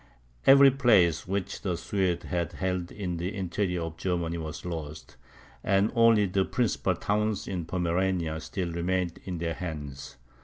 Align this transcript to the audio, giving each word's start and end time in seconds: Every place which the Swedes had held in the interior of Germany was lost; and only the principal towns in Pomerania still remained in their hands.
Every 0.47 0.71
place 0.71 1.27
which 1.27 1.61
the 1.61 1.77
Swedes 1.77 2.25
had 2.25 2.53
held 2.53 2.91
in 2.91 3.17
the 3.17 3.35
interior 3.35 3.83
of 3.83 3.97
Germany 3.97 4.39
was 4.39 4.65
lost; 4.65 5.15
and 5.63 5.91
only 5.93 6.25
the 6.25 6.43
principal 6.43 6.95
towns 6.95 7.47
in 7.47 7.65
Pomerania 7.65 8.39
still 8.39 8.71
remained 8.71 9.19
in 9.25 9.37
their 9.37 9.53
hands. 9.53 10.17